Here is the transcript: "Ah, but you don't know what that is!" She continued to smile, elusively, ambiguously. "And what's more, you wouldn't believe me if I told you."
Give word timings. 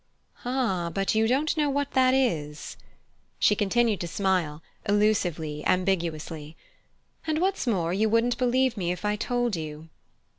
"Ah, 0.45 0.89
but 0.91 1.13
you 1.13 1.27
don't 1.27 1.55
know 1.55 1.69
what 1.69 1.91
that 1.91 2.15
is!" 2.15 2.75
She 3.37 3.55
continued 3.55 4.01
to 4.01 4.07
smile, 4.07 4.63
elusively, 4.89 5.63
ambiguously. 5.67 6.57
"And 7.27 7.37
what's 7.39 7.67
more, 7.67 7.93
you 7.93 8.09
wouldn't 8.09 8.39
believe 8.39 8.75
me 8.77 8.91
if 8.91 9.05
I 9.05 9.15
told 9.15 9.55
you." 9.55 9.89